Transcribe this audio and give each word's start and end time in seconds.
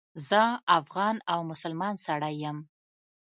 زه 0.29 0.41
افغان 0.79 1.15
او 1.31 1.39
مسلمان 1.51 1.95
سړی 2.05 2.33
یم. 2.43 2.57